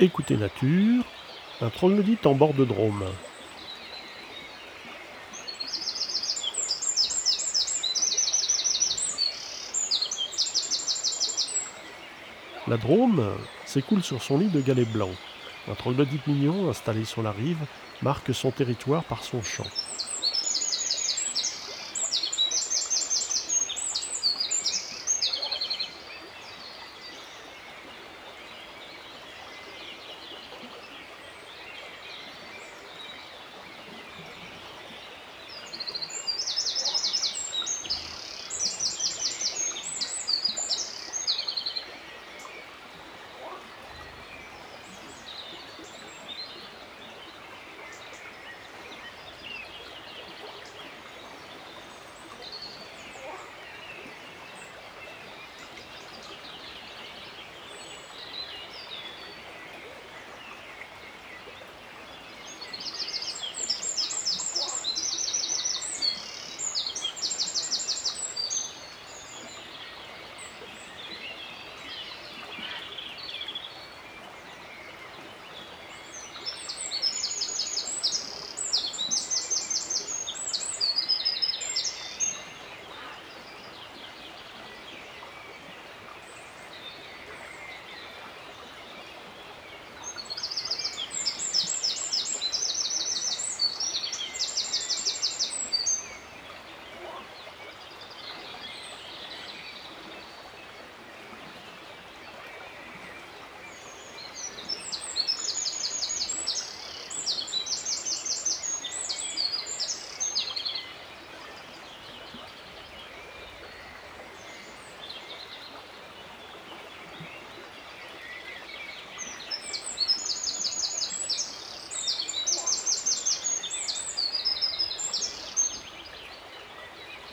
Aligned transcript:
Écoutez 0.00 0.36
Nature, 0.36 1.04
un 1.60 1.70
troglodyte 1.70 2.24
en 2.24 2.36
bord 2.36 2.54
de 2.54 2.64
Drôme. 2.64 3.04
La 12.68 12.76
Drôme 12.76 13.28
s'écoule 13.66 14.04
sur 14.04 14.22
son 14.22 14.38
lit 14.38 14.46
de 14.46 14.60
galets 14.60 14.88
blancs. 14.88 15.16
Un 15.68 15.74
troglodyte 15.74 16.28
mignon 16.28 16.70
installé 16.70 17.04
sur 17.04 17.24
la 17.24 17.32
rive 17.32 17.66
marque 18.00 18.32
son 18.32 18.52
territoire 18.52 19.02
par 19.02 19.24
son 19.24 19.42
chant. 19.42 19.66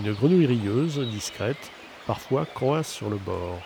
Une 0.00 0.12
grenouille 0.12 0.46
rieuse, 0.46 1.00
discrète, 1.00 1.72
parfois 2.06 2.46
croise 2.46 2.86
sur 2.86 3.10
le 3.10 3.16
bord. 3.16 3.60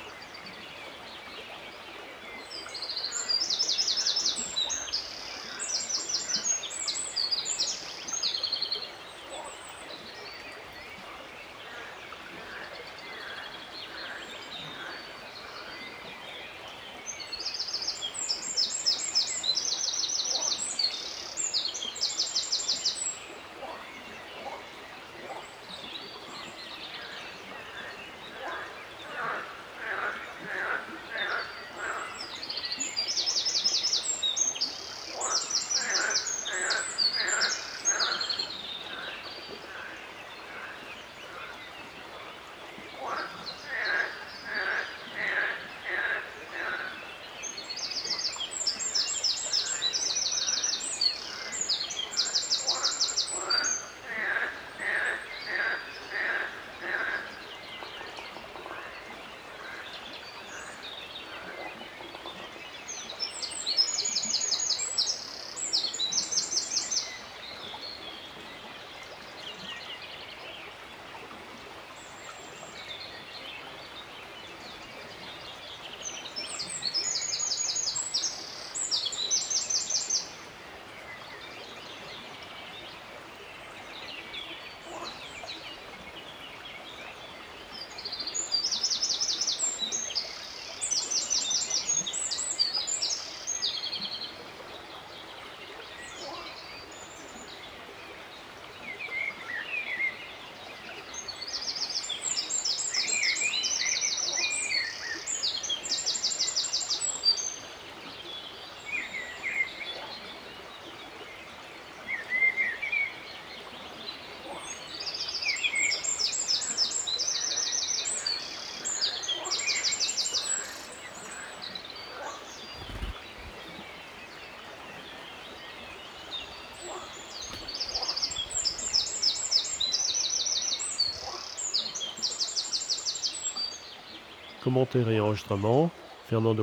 Commentaires 134.62 135.10
et 135.10 135.18
enregistrements, 135.18 135.90
Fernand 136.28 136.54
de 136.54 136.62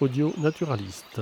audio 0.00 0.32
naturaliste. 0.38 1.20